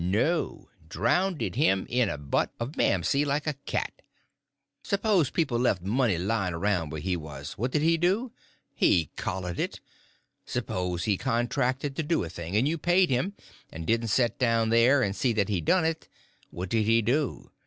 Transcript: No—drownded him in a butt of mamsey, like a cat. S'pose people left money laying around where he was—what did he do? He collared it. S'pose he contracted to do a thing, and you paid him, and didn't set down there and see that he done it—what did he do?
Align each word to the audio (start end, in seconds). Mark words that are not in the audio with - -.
No—drownded 0.03 1.53
him 1.53 1.85
in 1.87 2.09
a 2.09 2.17
butt 2.17 2.51
of 2.59 2.75
mamsey, 2.75 3.23
like 3.23 3.45
a 3.45 3.53
cat. 3.67 4.01
S'pose 4.83 5.29
people 5.29 5.59
left 5.59 5.83
money 5.83 6.17
laying 6.17 6.55
around 6.55 6.89
where 6.89 6.99
he 6.99 7.15
was—what 7.15 7.69
did 7.69 7.83
he 7.83 7.97
do? 7.97 8.31
He 8.73 9.11
collared 9.15 9.59
it. 9.59 9.79
S'pose 10.43 11.03
he 11.03 11.17
contracted 11.17 11.95
to 11.97 12.01
do 12.01 12.23
a 12.23 12.29
thing, 12.29 12.57
and 12.57 12.67
you 12.67 12.79
paid 12.79 13.11
him, 13.11 13.35
and 13.71 13.85
didn't 13.85 14.07
set 14.07 14.39
down 14.39 14.69
there 14.69 15.03
and 15.03 15.15
see 15.15 15.33
that 15.33 15.49
he 15.49 15.61
done 15.61 15.85
it—what 15.85 16.69
did 16.69 16.85
he 16.87 17.03
do? 17.03 17.51